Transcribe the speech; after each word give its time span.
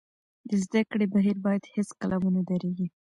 د 0.47 0.49
زده 0.63 0.81
کړې 0.91 1.05
بهیر 1.13 1.37
باید 1.45 1.63
هېڅکله 1.75 2.15
ونه 2.19 2.41
درېږي. 2.49 2.87